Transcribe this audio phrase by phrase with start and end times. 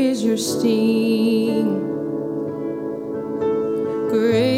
[0.00, 1.68] your sting.
[4.08, 4.49] Grave,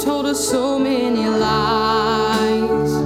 [0.00, 2.99] told us so many lies.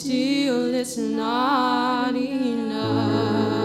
[0.00, 3.59] still it's not enough.